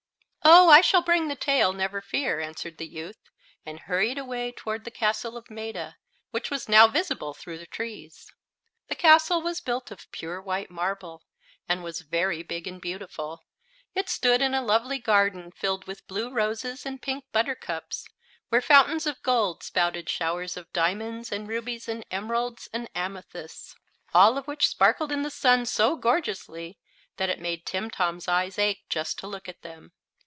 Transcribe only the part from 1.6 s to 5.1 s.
never fear," answered the youth, and hurried away toward the